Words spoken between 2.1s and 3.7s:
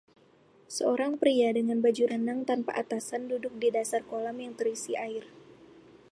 renang tanpa atasan duduk di